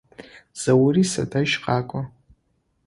Заури 0.61 1.03
садэжь 1.11 1.55
къэкӏо. 1.63 2.01